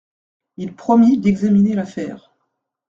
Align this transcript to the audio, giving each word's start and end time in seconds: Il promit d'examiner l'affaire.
Il 0.57 0.73
promit 0.75 1.19
d'examiner 1.19 1.75
l'affaire. 1.75 2.33